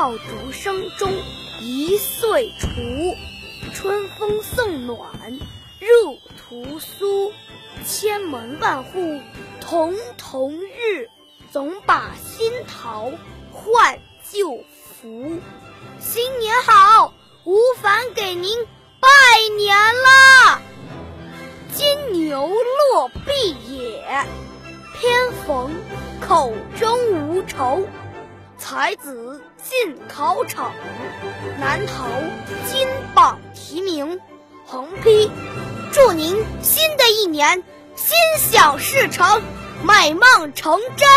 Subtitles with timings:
[0.00, 1.12] 爆竹声中
[1.60, 2.68] 一岁除。
[3.74, 4.98] 春风送暖
[5.78, 7.34] 入屠苏，
[7.84, 9.20] 千门万户
[9.62, 11.10] 曈曈日，
[11.52, 13.12] 总把新桃
[13.52, 13.98] 换
[14.32, 15.38] 旧符。
[15.98, 17.12] 新年好，
[17.44, 18.66] 吴凡给您
[19.00, 19.08] 拜
[19.58, 20.62] 年啦！
[21.74, 24.24] 金牛落碧野，
[24.98, 25.70] 偏逢
[26.26, 27.86] 口中无愁。
[28.60, 30.72] 才子进考场，
[31.58, 32.06] 难逃
[32.70, 34.20] 金榜题名。
[34.66, 35.30] 横批：
[35.90, 37.64] 祝您新的一年
[37.96, 39.42] 心想事成，
[39.82, 41.08] 美梦成真。